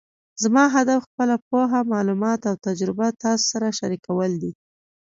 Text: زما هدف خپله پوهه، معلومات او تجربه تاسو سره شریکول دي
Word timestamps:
زما 0.43 0.63
هدف 0.75 1.01
خپله 1.11 1.35
پوهه، 1.47 1.79
معلومات 1.93 2.41
او 2.49 2.55
تجربه 2.67 3.07
تاسو 3.21 3.43
سره 3.53 3.67
شریکول 3.79 4.31
دي 4.41 4.51